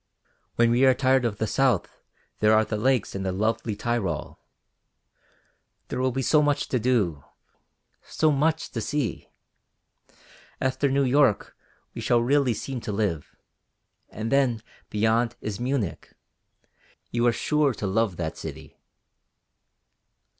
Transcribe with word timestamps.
"When 0.55 0.71
we 0.71 0.83
are 0.87 0.95
tired 0.95 1.25
of 1.25 1.37
the 1.37 1.45
South, 1.45 2.01
there 2.39 2.55
are 2.55 2.65
the 2.65 2.75
lakes 2.75 3.13
and 3.13 3.23
that 3.23 3.33
lovely 3.33 3.75
Tyrol; 3.75 4.39
there 5.89 5.99
will 5.99 6.11
be 6.11 6.23
so 6.23 6.41
much 6.41 6.67
to 6.69 6.79
do, 6.79 7.23
so 8.01 8.31
much 8.31 8.71
to 8.71 8.81
see. 8.81 9.29
After 10.59 10.89
New 10.89 11.03
York, 11.03 11.55
we 11.93 12.01
shall 12.01 12.19
really 12.23 12.55
seem 12.55 12.81
to 12.81 12.91
live; 12.91 13.35
and 14.09 14.31
then, 14.31 14.63
beyond, 14.89 15.35
is 15.39 15.59
Munich 15.59 16.11
you 17.11 17.27
are 17.27 17.31
sure 17.31 17.71
to 17.75 17.85
love 17.85 18.17
that 18.17 18.39
city." 18.39 18.79